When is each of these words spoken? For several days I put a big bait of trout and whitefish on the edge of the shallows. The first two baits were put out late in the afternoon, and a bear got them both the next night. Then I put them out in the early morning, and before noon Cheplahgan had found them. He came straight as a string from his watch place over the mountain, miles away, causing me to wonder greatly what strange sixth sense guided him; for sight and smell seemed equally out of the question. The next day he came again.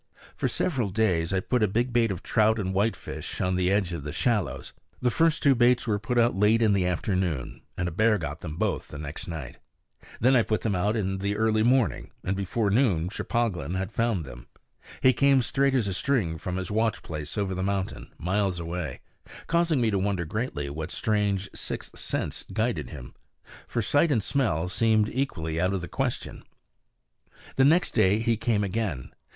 For 0.35 0.47
several 0.47 0.89
days 0.89 1.31
I 1.31 1.41
put 1.41 1.61
a 1.61 1.67
big 1.67 1.93
bait 1.93 2.09
of 2.09 2.23
trout 2.23 2.57
and 2.57 2.73
whitefish 2.73 3.39
on 3.39 3.53
the 3.55 3.69
edge 3.71 3.93
of 3.93 4.03
the 4.03 4.11
shallows. 4.11 4.73
The 4.99 5.11
first 5.11 5.43
two 5.43 5.53
baits 5.53 5.85
were 5.85 5.99
put 5.99 6.17
out 6.17 6.33
late 6.35 6.63
in 6.63 6.73
the 6.73 6.87
afternoon, 6.87 7.61
and 7.77 7.87
a 7.87 7.91
bear 7.91 8.17
got 8.17 8.41
them 8.41 8.55
both 8.55 8.87
the 8.87 8.97
next 8.97 9.27
night. 9.27 9.57
Then 10.19 10.35
I 10.35 10.41
put 10.41 10.61
them 10.61 10.73
out 10.73 10.95
in 10.95 11.19
the 11.19 11.37
early 11.37 11.61
morning, 11.61 12.09
and 12.23 12.35
before 12.35 12.71
noon 12.71 13.09
Cheplahgan 13.09 13.75
had 13.75 13.91
found 13.91 14.25
them. 14.25 14.47
He 15.03 15.13
came 15.13 15.39
straight 15.43 15.75
as 15.75 15.87
a 15.87 15.93
string 15.93 16.39
from 16.39 16.55
his 16.57 16.71
watch 16.71 17.03
place 17.03 17.37
over 17.37 17.53
the 17.53 17.61
mountain, 17.61 18.11
miles 18.17 18.59
away, 18.59 19.01
causing 19.45 19.79
me 19.79 19.91
to 19.91 19.99
wonder 19.99 20.25
greatly 20.25 20.67
what 20.71 20.89
strange 20.89 21.47
sixth 21.53 21.99
sense 21.99 22.43
guided 22.51 22.89
him; 22.89 23.13
for 23.67 23.83
sight 23.83 24.11
and 24.11 24.23
smell 24.23 24.67
seemed 24.67 25.11
equally 25.13 25.61
out 25.61 25.75
of 25.75 25.81
the 25.81 25.87
question. 25.87 26.43
The 27.55 27.65
next 27.65 27.91
day 27.93 28.17
he 28.17 28.35
came 28.35 28.63
again. 28.63 29.11